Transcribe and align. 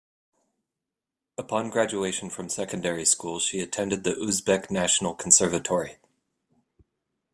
Upon 1.37 1.69
graduation 1.69 2.31
from 2.31 2.49
secondary 2.49 3.05
school, 3.05 3.39
she 3.39 3.59
attended 3.59 4.03
the 4.03 4.15
Uzbek 4.15 4.71
National 4.71 5.13
Conservatory. 5.13 5.97